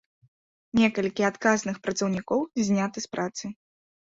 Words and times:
Некалькі 0.79 1.27
адказных 1.31 1.77
працаўнікоў 1.89 2.41
зняты 2.71 2.99
з 3.07 3.13
працы. 3.13 3.45